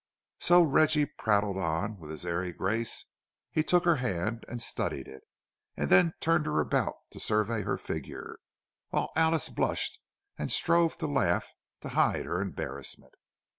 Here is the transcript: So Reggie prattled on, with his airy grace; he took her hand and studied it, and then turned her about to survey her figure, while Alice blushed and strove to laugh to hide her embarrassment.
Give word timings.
So 0.39 0.63
Reggie 0.63 1.05
prattled 1.05 1.59
on, 1.59 1.99
with 1.99 2.09
his 2.09 2.25
airy 2.25 2.51
grace; 2.51 3.05
he 3.51 3.61
took 3.61 3.85
her 3.85 3.97
hand 3.97 4.45
and 4.47 4.59
studied 4.59 5.07
it, 5.07 5.21
and 5.77 5.91
then 5.91 6.15
turned 6.19 6.47
her 6.47 6.59
about 6.59 6.95
to 7.11 7.19
survey 7.19 7.61
her 7.61 7.77
figure, 7.77 8.39
while 8.89 9.11
Alice 9.15 9.49
blushed 9.49 9.99
and 10.39 10.51
strove 10.51 10.97
to 10.97 11.05
laugh 11.07 11.51
to 11.81 11.89
hide 11.89 12.25
her 12.25 12.41
embarrassment. 12.41 13.13